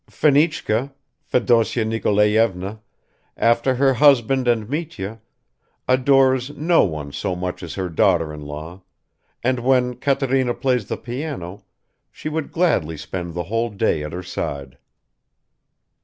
[0.09, 0.91] Fenichka,
[1.25, 2.81] Fedosya Nikolaevna,
[3.37, 5.21] after her husband and Mitya,
[5.87, 8.81] adores no one so much as her daughter in law,
[9.43, 11.65] and when Katerina plays the piano,
[12.11, 14.79] she would gladly spend the whole day at her side.